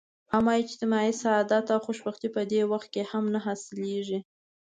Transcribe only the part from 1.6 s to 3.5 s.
او خوشبختي په دې وخت هم نه